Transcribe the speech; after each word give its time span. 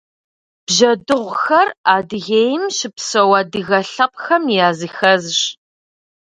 Бжьэдыгъухэр 0.65 1.67
Адыгейм 1.95 2.63
щыпсэу 2.77 3.31
адыгэ 3.39 3.79
лъэпкъхэм 3.91 4.43
языхэзщ. 4.67 5.41